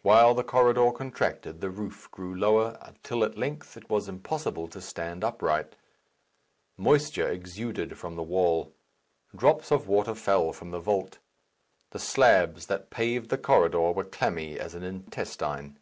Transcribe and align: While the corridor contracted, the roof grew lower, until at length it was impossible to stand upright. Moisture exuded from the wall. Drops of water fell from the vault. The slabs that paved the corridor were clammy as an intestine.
While 0.00 0.32
the 0.32 0.42
corridor 0.42 0.90
contracted, 0.90 1.60
the 1.60 1.68
roof 1.68 2.10
grew 2.10 2.34
lower, 2.34 2.78
until 2.80 3.22
at 3.22 3.36
length 3.36 3.76
it 3.76 3.90
was 3.90 4.08
impossible 4.08 4.68
to 4.68 4.80
stand 4.80 5.22
upright. 5.22 5.76
Moisture 6.78 7.28
exuded 7.28 7.98
from 7.98 8.16
the 8.16 8.22
wall. 8.22 8.72
Drops 9.36 9.70
of 9.70 9.86
water 9.86 10.14
fell 10.14 10.54
from 10.54 10.70
the 10.70 10.80
vault. 10.80 11.18
The 11.90 11.98
slabs 11.98 12.68
that 12.68 12.88
paved 12.88 13.28
the 13.28 13.36
corridor 13.36 13.92
were 13.92 14.02
clammy 14.04 14.58
as 14.58 14.74
an 14.74 14.82
intestine. 14.82 15.78